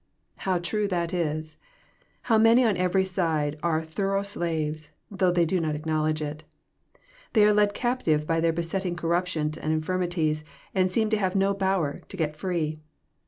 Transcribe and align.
How 0.37 0.57
true 0.57 0.87
that 0.87 1.13
is 1.13 1.57
I 1.61 2.05
How 2.23 2.37
many 2.39 2.63
on 2.65 2.75
every 2.75 3.05
side 3.05 3.59
are 3.61 3.83
thorough 3.83 4.23
slaves, 4.23 4.89
although 5.11 5.31
they 5.31 5.45
do 5.45 5.59
not 5.59 5.75
acknowledge 5.75 6.23
it 6.23 6.43
I 6.43 6.97
They 7.33 7.45
are 7.45 7.53
led 7.53 7.75
captive 7.75 8.25
by 8.25 8.39
their 8.39 8.51
besetting 8.51 8.95
corruptions 8.95 9.59
and 9.59 9.71
infirmities, 9.71 10.43
and 10.73 10.89
seem 10.89 11.11
to 11.11 11.17
have 11.19 11.35
no 11.35 11.53
power 11.53 11.99
to 11.99 12.17
get 12.17 12.35
free. 12.35 12.77